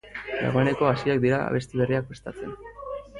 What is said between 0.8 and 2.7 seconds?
hasiak dira abesti berriak prestatzen.